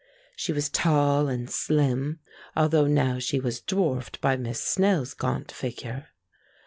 She 0.35 0.51
was 0.51 0.67
tall 0.67 1.27
and 1.27 1.47
slim, 1.47 2.21
although 2.55 2.87
now 2.87 3.19
she 3.19 3.39
was 3.39 3.61
dwarfed 3.61 4.19
by 4.19 4.35
Miss 4.35 4.59
Snell's 4.59 5.13
gaunt 5.13 5.51
figure. 5.51 6.07